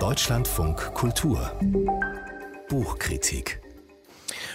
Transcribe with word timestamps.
Deutschlandfunk 0.00 0.94
Kultur 0.94 1.52
Buchkritik 2.70 3.60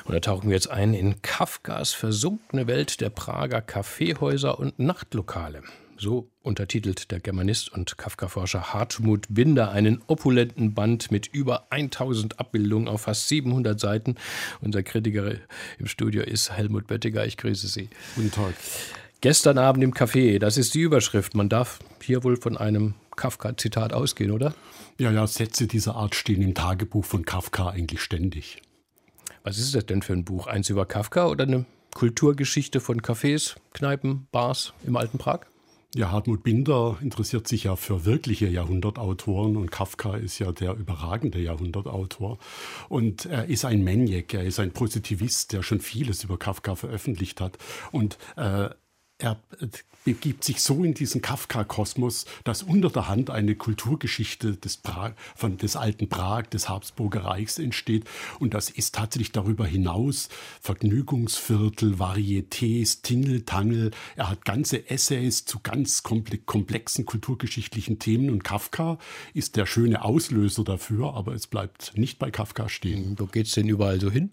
und 0.05 0.15
da 0.15 0.19
tauchen 0.19 0.49
wir 0.49 0.55
jetzt 0.55 0.71
ein 0.71 0.95
in 0.95 1.21
Kafkas 1.21 1.93
versunkene 1.93 2.65
Welt 2.65 2.99
der 2.99 3.11
Prager 3.11 3.61
Kaffeehäuser 3.61 4.57
und 4.57 4.79
Nachtlokale. 4.79 5.61
So 5.97 6.31
untertitelt 6.41 7.11
der 7.11 7.19
Germanist 7.19 7.71
und 7.71 7.95
Kafka-Forscher 7.95 8.73
Hartmut 8.73 9.27
Binder 9.29 9.71
einen 9.71 10.01
opulenten 10.07 10.73
Band 10.73 11.11
mit 11.11 11.27
über 11.27 11.71
1000 11.71 12.39
Abbildungen 12.39 12.87
auf 12.87 13.01
fast 13.01 13.27
700 13.27 13.79
Seiten. 13.79 14.15
Unser 14.61 14.81
Kritiker 14.81 15.35
im 15.77 15.85
Studio 15.85 16.23
ist 16.23 16.51
Helmut 16.51 16.87
Böttiger. 16.87 17.23
Ich 17.25 17.37
grüße 17.37 17.67
Sie. 17.67 17.89
Guten 18.15 18.31
Tag. 18.31 18.55
Gestern 19.25 19.57
Abend 19.57 19.83
im 19.83 19.91
Café, 19.91 20.37
das 20.37 20.55
ist 20.55 20.75
die 20.75 20.81
Überschrift. 20.81 21.33
Man 21.33 21.49
darf 21.49 21.79
hier 21.99 22.23
wohl 22.23 22.37
von 22.37 22.57
einem 22.57 22.93
Kafka-Zitat 23.15 23.91
ausgehen, 23.91 24.29
oder? 24.29 24.53
Ja, 24.99 25.09
ja, 25.09 25.25
Sätze 25.25 25.65
dieser 25.65 25.95
Art 25.95 26.13
stehen 26.13 26.43
im 26.43 26.53
Tagebuch 26.53 27.03
von 27.03 27.25
Kafka 27.25 27.69
eigentlich 27.69 28.01
ständig. 28.01 28.61
Was 29.41 29.57
ist 29.57 29.73
das 29.73 29.87
denn 29.87 30.03
für 30.03 30.13
ein 30.13 30.25
Buch? 30.25 30.45
Eins 30.45 30.69
über 30.69 30.85
Kafka 30.85 31.25
oder 31.25 31.45
eine 31.45 31.65
Kulturgeschichte 31.95 32.79
von 32.79 33.01
Cafés, 33.01 33.55
Kneipen, 33.73 34.27
Bars 34.31 34.73
im 34.85 34.95
alten 34.95 35.17
Prag? 35.17 35.47
Ja, 35.95 36.11
Hartmut 36.11 36.43
Binder 36.43 36.97
interessiert 37.01 37.47
sich 37.47 37.63
ja 37.63 37.75
für 37.75 38.05
wirkliche 38.05 38.47
Jahrhundertautoren 38.47 39.57
und 39.57 39.71
Kafka 39.71 40.17
ist 40.17 40.37
ja 40.37 40.51
der 40.51 40.75
überragende 40.75 41.39
Jahrhundertautor. 41.39 42.37
Und 42.89 43.25
er 43.25 43.45
ist 43.45 43.65
ein 43.65 43.83
Maniac, 43.83 44.35
er 44.35 44.43
ist 44.43 44.59
ein 44.59 44.71
Positivist, 44.71 45.51
der 45.51 45.63
schon 45.63 45.79
vieles 45.79 46.23
über 46.23 46.37
Kafka 46.37 46.75
veröffentlicht 46.75 47.41
hat. 47.41 47.57
Und 47.91 48.19
äh, 48.35 48.69
er 49.17 49.39
begibt 50.03 50.43
sich 50.43 50.61
so 50.61 50.83
in 50.83 50.93
diesen 50.93 51.21
Kafka-Kosmos, 51.21 52.25
dass 52.43 52.63
unter 52.63 52.89
der 52.89 53.07
Hand 53.07 53.29
eine 53.29 53.55
Kulturgeschichte 53.55 54.55
des, 54.55 54.77
Prag, 54.77 55.13
von, 55.35 55.57
des 55.57 55.75
alten 55.75 56.09
Prag, 56.09 56.43
des 56.47 56.69
Habsburger 56.69 57.25
Reichs 57.25 57.57
entsteht. 57.57 58.05
Und 58.39 58.53
das 58.53 58.69
ist 58.69 58.95
tatsächlich 58.95 59.31
darüber 59.31 59.65
hinaus 59.65 60.29
Vergnügungsviertel, 60.61 61.95
Varietés, 61.95 63.01
Tingeltangel. 63.01 63.91
Er 64.15 64.29
hat 64.29 64.45
ganze 64.45 64.89
Essays 64.89 65.45
zu 65.45 65.59
ganz 65.59 66.03
komplexen 66.03 67.05
kulturgeschichtlichen 67.05 67.97
Themen. 67.97 68.29
Und 68.29 68.43
Kafka 68.43 68.99
ist 69.33 69.55
der 69.55 69.65
schöne 69.65 70.03
Auslöser 70.03 70.63
dafür, 70.63 71.15
aber 71.15 71.33
es 71.33 71.47
bleibt 71.47 71.97
nicht 71.97 72.19
bei 72.19 72.29
Kafka 72.29 72.69
stehen. 72.69 73.15
Wo 73.17 73.25
geht 73.25 73.47
es 73.47 73.53
denn 73.53 73.67
überall 73.67 73.99
so 73.99 74.11
hin? 74.11 74.31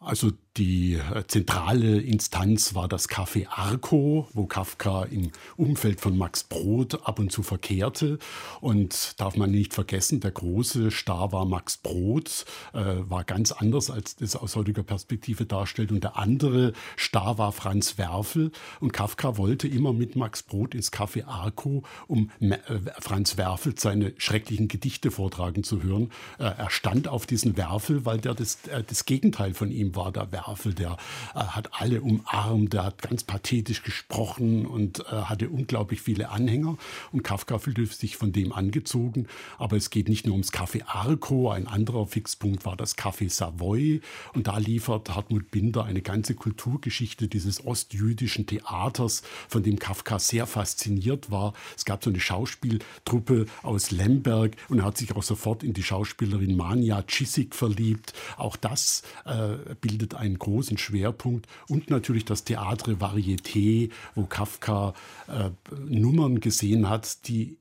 Also 0.00 0.32
die 0.56 0.94
äh, 0.94 1.24
zentrale 1.28 2.00
Instanz 2.00 2.74
war 2.74 2.88
das 2.88 3.08
Café 3.08 3.46
Arco, 3.48 4.28
wo 4.32 4.46
Kafka 4.46 5.04
im 5.04 5.30
Umfeld 5.56 6.00
von 6.00 6.18
Max 6.18 6.42
Brod 6.42 7.06
ab 7.06 7.20
und 7.20 7.30
zu 7.30 7.44
verkehrte. 7.44 8.18
Und 8.60 9.20
darf 9.20 9.36
man 9.36 9.52
nicht 9.52 9.74
vergessen, 9.74 10.18
der 10.18 10.32
große 10.32 10.90
Star 10.90 11.30
war 11.30 11.44
Max 11.44 11.76
Brod, 11.76 12.44
äh, 12.72 12.96
war 13.08 13.22
ganz 13.22 13.52
anders, 13.52 13.90
als 13.90 14.16
das 14.16 14.34
aus 14.34 14.56
heutiger 14.56 14.82
Perspektive 14.82 15.46
darstellt. 15.46 15.92
Und 15.92 16.02
der 16.02 16.16
andere 16.16 16.72
Star 16.98 17.38
war 17.38 17.52
Franz 17.52 17.96
Werfel. 17.96 18.50
Und 18.80 18.92
Kafka 18.92 19.36
wollte 19.36 19.68
immer 19.68 19.92
mit 19.92 20.16
Max 20.16 20.42
Brod 20.42 20.74
ins 20.74 20.92
Café 20.92 21.26
Arco, 21.26 21.84
um 22.08 22.30
äh, 22.40 22.58
Franz 22.98 23.36
Werfel 23.36 23.78
seine 23.78 24.14
schrecklichen 24.18 24.66
Gedichte 24.66 25.12
vortragen 25.12 25.62
zu 25.62 25.84
hören. 25.84 26.10
Äh, 26.38 26.44
er 26.44 26.70
stand 26.70 27.06
auf 27.06 27.24
diesen 27.26 27.56
Werfel, 27.56 28.04
weil 28.04 28.18
der 28.18 28.34
das, 28.34 28.66
äh, 28.66 28.82
das 28.84 29.04
Gegenteil 29.04 29.54
von 29.54 29.70
ihm 29.70 29.94
war, 29.94 30.10
der 30.10 30.32
Werfel. 30.32 30.40
Werfel, 30.50 30.74
der 30.74 30.96
äh, 31.34 31.38
hat 31.38 31.80
alle 31.80 32.00
umarmt, 32.00 32.72
der 32.72 32.84
hat 32.84 33.02
ganz 33.02 33.22
pathetisch 33.22 33.82
gesprochen 33.82 34.66
und 34.66 35.00
äh, 35.00 35.04
hatte 35.12 35.48
unglaublich 35.48 36.02
viele 36.02 36.30
Anhänger. 36.30 36.76
Und 37.12 37.22
Kafka 37.22 37.58
fühlte 37.58 37.86
sich 37.86 38.16
von 38.16 38.32
dem 38.32 38.52
angezogen. 38.52 39.26
Aber 39.58 39.76
es 39.76 39.90
geht 39.90 40.08
nicht 40.08 40.26
nur 40.26 40.34
ums 40.34 40.52
Café 40.52 40.82
Arco, 40.86 41.50
ein 41.50 41.66
anderer 41.66 42.06
Fixpunkt 42.06 42.64
war 42.64 42.76
das 42.76 42.96
Café 42.96 43.30
Savoy. 43.30 44.00
Und 44.34 44.48
da 44.48 44.58
liefert 44.58 45.14
Hartmut 45.14 45.50
Binder 45.50 45.84
eine 45.84 46.02
ganze 46.02 46.34
Kulturgeschichte 46.34 47.28
dieses 47.28 47.64
ostjüdischen 47.64 48.46
Theaters, 48.46 49.22
von 49.48 49.62
dem 49.62 49.78
Kafka 49.78 50.18
sehr 50.18 50.46
fasziniert 50.46 51.30
war. 51.30 51.52
Es 51.76 51.84
gab 51.84 52.02
so 52.02 52.10
eine 52.10 52.20
Schauspieltruppe 52.20 53.46
aus 53.62 53.90
Lemberg 53.90 54.56
und 54.68 54.80
er 54.80 54.84
hat 54.84 54.98
sich 54.98 55.14
auch 55.14 55.22
sofort 55.22 55.62
in 55.62 55.72
die 55.72 55.82
Schauspielerin 55.82 56.56
Mania 56.56 57.02
Chisik 57.02 57.54
verliebt. 57.54 58.12
Auch 58.36 58.56
das 58.56 59.02
äh, 59.24 59.74
bildet 59.80 60.14
ein 60.14 60.29
einen 60.30 60.38
großen 60.38 60.78
Schwerpunkt 60.78 61.46
und 61.68 61.90
natürlich 61.90 62.24
das 62.24 62.44
Theatre 62.44 62.94
Varieté, 62.94 63.90
wo 64.14 64.24
Kafka 64.24 64.94
äh, 65.28 65.50
Nummern 65.88 66.40
gesehen 66.40 66.88
hat, 66.88 67.28
die 67.28 67.58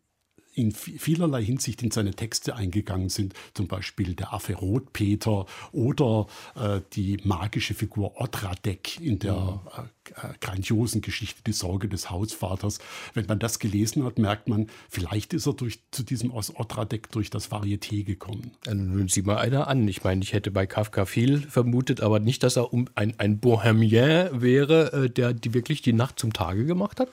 in 0.59 0.71
vielerlei 0.71 1.43
Hinsicht 1.43 1.81
in 1.81 1.91
seine 1.91 2.13
Texte 2.13 2.55
eingegangen 2.55 3.09
sind, 3.09 3.33
zum 3.53 3.67
Beispiel 3.67 4.13
der 4.13 4.33
Affe 4.33 4.55
Rotpeter 4.55 5.45
oder 5.71 6.27
äh, 6.55 6.81
die 6.93 7.17
magische 7.23 7.73
Figur 7.73 8.19
Otradek 8.19 8.99
in 8.99 9.19
der 9.19 9.61
äh, 9.77 9.81
äh, 10.11 10.33
grandiosen 10.41 11.01
Geschichte 11.01 11.41
Die 11.45 11.53
Sorge 11.53 11.87
des 11.87 12.09
Hausvaters. 12.09 12.79
Wenn 13.13 13.25
man 13.25 13.39
das 13.39 13.59
gelesen 13.59 14.03
hat, 14.03 14.19
merkt 14.19 14.49
man, 14.49 14.67
vielleicht 14.89 15.33
ist 15.33 15.47
er 15.47 15.53
durch, 15.53 15.79
zu 15.91 16.03
diesem 16.03 16.31
Otradek 16.31 17.11
durch 17.11 17.29
das 17.29 17.51
Varieté 17.51 18.03
gekommen. 18.03 18.51
Dann 18.63 19.07
sieh 19.07 19.21
mal 19.21 19.37
einer 19.37 19.67
an. 19.67 19.87
Ich 19.87 20.03
meine, 20.03 20.21
ich 20.23 20.33
hätte 20.33 20.51
bei 20.51 20.67
Kafka 20.67 21.05
viel 21.05 21.39
vermutet, 21.41 22.01
aber 22.01 22.19
nicht, 22.19 22.43
dass 22.43 22.57
er 22.57 22.73
um 22.73 22.89
ein, 22.95 23.17
ein 23.17 23.39
Bohemien 23.39 24.41
wäre, 24.41 25.05
äh, 25.05 25.09
der 25.09 25.33
die 25.33 25.53
wirklich 25.53 25.81
die 25.81 25.93
Nacht 25.93 26.19
zum 26.19 26.33
Tage 26.33 26.65
gemacht 26.65 26.99
hat. 26.99 27.09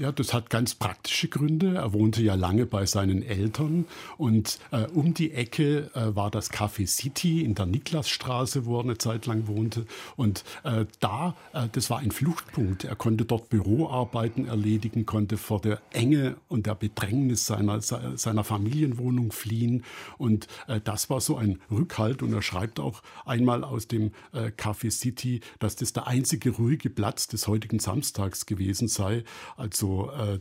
Ja, 0.00 0.12
das 0.12 0.32
hat 0.32 0.48
ganz 0.48 0.74
praktische 0.74 1.28
Gründe. 1.28 1.74
Er 1.74 1.92
wohnte 1.92 2.22
ja 2.22 2.34
lange 2.34 2.64
bei 2.64 2.86
seinen 2.86 3.22
Eltern 3.22 3.84
und 4.16 4.58
äh, 4.70 4.86
um 4.86 5.12
die 5.12 5.32
Ecke 5.32 5.90
äh, 5.94 6.16
war 6.16 6.30
das 6.30 6.50
Café 6.50 6.86
City 6.86 7.42
in 7.44 7.54
der 7.54 7.66
Niklasstraße, 7.66 8.64
wo 8.64 8.78
er 8.78 8.84
eine 8.84 8.96
Zeit 8.96 9.26
lang 9.26 9.46
wohnte. 9.46 9.84
Und 10.16 10.42
äh, 10.64 10.86
da, 11.00 11.36
äh, 11.52 11.68
das 11.72 11.90
war 11.90 11.98
ein 11.98 12.12
Fluchtpunkt. 12.12 12.84
Er 12.84 12.96
konnte 12.96 13.26
dort 13.26 13.50
Büroarbeiten 13.50 14.46
erledigen, 14.46 15.04
konnte 15.04 15.36
vor 15.36 15.60
der 15.60 15.82
Enge 15.90 16.36
und 16.48 16.64
der 16.64 16.76
Bedrängnis 16.76 17.44
seiner, 17.44 17.82
seiner 17.82 18.42
Familienwohnung 18.42 19.32
fliehen. 19.32 19.84
Und 20.16 20.46
äh, 20.66 20.80
das 20.82 21.10
war 21.10 21.20
so 21.20 21.36
ein 21.36 21.60
Rückhalt. 21.70 22.22
Und 22.22 22.32
er 22.32 22.40
schreibt 22.40 22.80
auch 22.80 23.02
einmal 23.26 23.64
aus 23.64 23.86
dem 23.86 24.12
äh, 24.32 24.46
Café 24.46 24.90
City, 24.90 25.42
dass 25.58 25.76
das 25.76 25.92
der 25.92 26.06
einzige 26.06 26.52
ruhige 26.52 26.88
Platz 26.88 27.28
des 27.28 27.46
heutigen 27.46 27.80
Samstags 27.80 28.46
gewesen 28.46 28.88
sei. 28.88 29.24
Also 29.58 29.89
äh, 29.98 30.34
äh, 30.34 30.40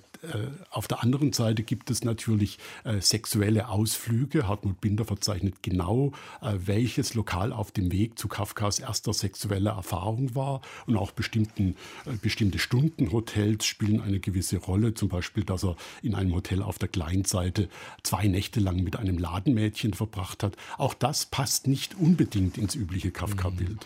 auf 0.71 0.87
der 0.87 1.01
anderen 1.01 1.33
Seite 1.33 1.63
gibt 1.63 1.89
es 1.89 2.03
natürlich 2.03 2.59
äh, 2.83 2.99
sexuelle 2.99 3.69
Ausflüge. 3.69 4.47
Hartmut 4.47 4.81
Binder 4.81 5.05
verzeichnet 5.05 5.55
genau, 5.61 6.11
äh, 6.41 6.53
welches 6.65 7.13
Lokal 7.13 7.53
auf 7.53 7.71
dem 7.71 7.91
Weg 7.91 8.19
zu 8.19 8.27
Kafkas 8.27 8.79
erster 8.79 9.13
sexueller 9.13 9.71
Erfahrung 9.71 10.35
war. 10.35 10.61
Und 10.87 10.97
auch 10.97 11.11
bestimmten, 11.11 11.75
äh, 12.05 12.11
bestimmte 12.21 12.59
Stundenhotels 12.59 13.65
spielen 13.65 14.01
eine 14.01 14.19
gewisse 14.19 14.57
Rolle. 14.57 14.93
Zum 14.93 15.09
Beispiel, 15.09 15.43
dass 15.43 15.63
er 15.63 15.75
in 16.01 16.15
einem 16.15 16.33
Hotel 16.33 16.61
auf 16.61 16.79
der 16.79 16.89
Kleinseite 16.89 17.69
zwei 18.03 18.27
Nächte 18.27 18.59
lang 18.59 18.83
mit 18.83 18.95
einem 18.97 19.17
Ladenmädchen 19.17 19.93
verbracht 19.93 20.43
hat. 20.43 20.55
Auch 20.77 20.93
das 20.93 21.25
passt 21.25 21.67
nicht 21.67 21.95
unbedingt 21.97 22.57
ins 22.57 22.75
übliche 22.75 23.11
Kafka-Bild. 23.11 23.85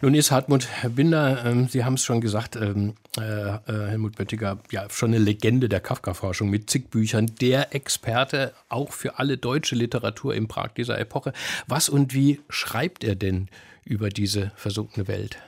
Nun 0.00 0.14
ist 0.14 0.30
Hartmut 0.30 0.68
Binder, 0.94 1.44
ähm, 1.44 1.68
Sie 1.68 1.84
haben 1.84 1.94
es 1.94 2.04
schon 2.04 2.20
gesagt, 2.20 2.56
ähm, 2.56 2.94
äh, 3.16 3.58
Helmut 3.66 4.16
Böttiger, 4.16 4.58
ja, 4.70 4.88
schon 4.90 5.10
eine 5.10 5.18
Legende 5.18 5.65
der 5.68 5.80
Kafka-Forschung 5.80 6.50
mit 6.50 6.70
zig 6.70 6.88
Büchern, 6.90 7.26
der 7.40 7.74
Experte 7.74 8.52
auch 8.68 8.92
für 8.92 9.18
alle 9.18 9.38
deutsche 9.38 9.74
Literatur 9.74 10.34
im 10.34 10.48
Prag 10.48 10.72
dieser 10.76 10.98
Epoche. 10.98 11.32
Was 11.66 11.88
und 11.88 12.14
wie 12.14 12.40
schreibt 12.48 13.04
er 13.04 13.14
denn 13.14 13.48
über 13.84 14.08
diese 14.08 14.52
versunkene 14.56 15.08
Welt? 15.08 15.38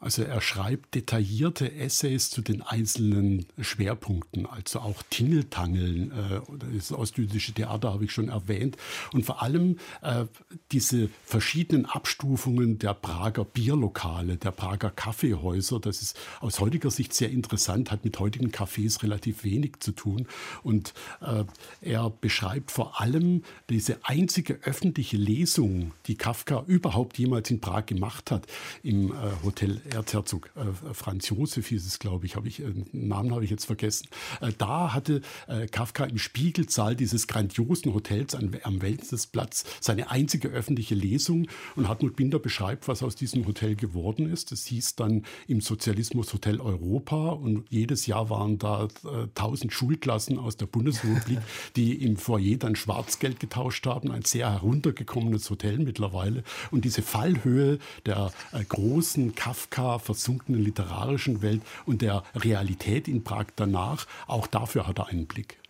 Also 0.00 0.22
er 0.22 0.40
schreibt 0.40 0.94
detaillierte 0.94 1.72
Essays 1.72 2.30
zu 2.30 2.40
den 2.40 2.62
einzelnen 2.62 3.44
Schwerpunkten, 3.60 4.46
also 4.46 4.80
auch 4.80 5.02
Tingeltangeln, 5.10 6.10
äh, 6.10 6.40
das 6.74 6.90
ostjüdische 6.90 7.52
Theater 7.52 7.92
habe 7.92 8.06
ich 8.06 8.12
schon 8.12 8.30
erwähnt, 8.30 8.78
und 9.12 9.26
vor 9.26 9.42
allem 9.42 9.78
äh, 10.00 10.24
diese 10.72 11.10
verschiedenen 11.24 11.84
Abstufungen 11.84 12.78
der 12.78 12.94
Prager 12.94 13.44
Bierlokale, 13.44 14.38
der 14.38 14.52
Prager 14.52 14.90
Kaffeehäuser. 14.90 15.80
Das 15.80 16.00
ist 16.00 16.18
aus 16.40 16.60
heutiger 16.60 16.90
Sicht 16.90 17.12
sehr 17.12 17.30
interessant, 17.30 17.90
hat 17.90 18.04
mit 18.04 18.18
heutigen 18.18 18.48
Cafés 18.48 19.02
relativ 19.02 19.44
wenig 19.44 19.80
zu 19.80 19.92
tun. 19.92 20.26
Und 20.62 20.94
äh, 21.20 21.44
er 21.82 22.08
beschreibt 22.08 22.70
vor 22.70 23.00
allem 23.00 23.42
diese 23.68 23.98
einzige 24.04 24.60
öffentliche 24.62 25.18
Lesung, 25.18 25.92
die 26.06 26.16
Kafka 26.16 26.64
überhaupt 26.66 27.18
jemals 27.18 27.50
in 27.50 27.60
Prag 27.60 27.84
gemacht 27.84 28.30
hat, 28.30 28.46
im 28.82 29.12
äh, 29.12 29.14
Hotel 29.44 29.82
Erzherzog 29.92 30.50
äh, 30.56 30.94
Franz 30.94 31.28
Josef 31.28 31.68
hieß 31.68 31.86
es, 31.86 31.98
glaube 31.98 32.26
ich, 32.26 32.36
habe 32.36 32.48
ich, 32.48 32.60
äh, 32.60 32.72
Namen 32.92 33.32
habe 33.32 33.44
ich 33.44 33.50
jetzt 33.50 33.64
vergessen. 33.64 34.08
Äh, 34.40 34.52
da 34.56 34.92
hatte 34.92 35.22
äh, 35.48 35.66
Kafka 35.66 36.04
im 36.04 36.18
Spiegelsaal 36.18 36.96
dieses 36.96 37.26
grandiosen 37.26 37.94
Hotels 37.94 38.34
an, 38.34 38.56
am 38.62 38.82
Wellnesplatz 38.82 39.64
seine 39.80 40.10
einzige 40.10 40.48
öffentliche 40.48 40.94
Lesung 40.94 41.48
und 41.76 41.88
Hartmut 41.88 42.16
Binder 42.16 42.38
beschreibt, 42.38 42.88
was 42.88 43.02
aus 43.02 43.16
diesem 43.16 43.46
Hotel 43.46 43.76
geworden 43.76 44.30
ist. 44.30 44.52
Es 44.52 44.66
hieß 44.66 44.96
dann 44.96 45.24
im 45.46 45.60
Sozialismus 45.60 46.32
Hotel 46.32 46.60
Europa 46.60 47.30
und 47.30 47.64
jedes 47.68 48.06
Jahr 48.06 48.30
waren 48.30 48.58
da 48.58 48.84
äh, 48.84 49.26
tausend 49.34 49.72
Schulklassen 49.72 50.38
aus 50.38 50.56
der 50.56 50.66
Bundesrepublik, 50.66 51.38
die 51.76 52.04
im 52.04 52.16
Foyer 52.16 52.56
dann 52.56 52.76
Schwarzgeld 52.76 53.40
getauscht 53.40 53.86
haben. 53.86 54.10
Ein 54.10 54.22
sehr 54.22 54.50
heruntergekommenes 54.50 55.48
Hotel 55.50 55.78
mittlerweile. 55.78 56.42
Und 56.70 56.84
diese 56.84 57.02
Fallhöhe 57.02 57.78
der 58.06 58.32
äh, 58.52 58.64
großen 58.64 59.34
Kafka 59.34 59.79
versunkenen 59.98 60.62
literarischen 60.62 61.42
Welt 61.42 61.62
und 61.86 62.02
der 62.02 62.22
Realität 62.34 63.08
in 63.08 63.24
Prag 63.24 63.46
danach, 63.56 64.06
auch 64.26 64.46
dafür 64.46 64.86
hat 64.86 64.98
er 64.98 65.08
einen 65.08 65.26
Blick. 65.26 65.60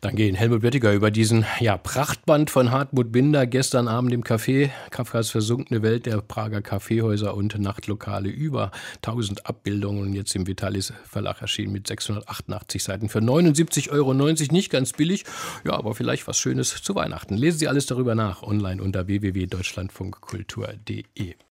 Danke 0.00 0.26
Ihnen, 0.26 0.36
Helmut 0.36 0.62
Böttiger, 0.62 0.92
über 0.92 1.10
diesen 1.10 1.44
ja, 1.60 1.76
Prachtband 1.76 2.50
von 2.50 2.70
Hartmut 2.70 3.12
Binder 3.12 3.46
gestern 3.46 3.88
Abend 3.88 4.12
im 4.12 4.22
Café. 4.22 4.70
Kafkas 4.90 5.30
versunkene 5.30 5.82
Welt 5.82 6.06
der 6.06 6.20
Prager 6.20 6.62
Kaffeehäuser 6.62 7.34
und 7.34 7.58
Nachtlokale. 7.58 8.28
Über 8.28 8.70
1000 8.96 9.46
Abbildungen 9.46 10.02
und 10.02 10.12
jetzt 10.14 10.36
im 10.36 10.46
Vitalis 10.46 10.92
Verlag 11.04 11.42
erschienen 11.42 11.72
mit 11.72 11.86
688 11.86 12.82
Seiten 12.82 13.08
für 13.08 13.20
79,90 13.20 13.90
Euro. 13.90 14.12
Nicht 14.14 14.70
ganz 14.70 14.92
billig, 14.92 15.24
ja, 15.64 15.72
aber 15.72 15.94
vielleicht 15.94 16.28
was 16.28 16.38
Schönes 16.38 16.82
zu 16.82 16.94
Weihnachten. 16.94 17.36
Lesen 17.36 17.58
Sie 17.58 17.68
alles 17.68 17.86
darüber 17.86 18.14
nach 18.14 18.42
online 18.42 18.82
unter 18.82 19.06
www.deutschlandfunkkultur.de. 19.08 21.45